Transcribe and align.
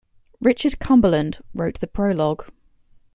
Richard 0.39 0.79
Cumberland 0.79 1.37
wrote 1.53 1.79
the 1.79 1.85
prologue. 1.85 2.49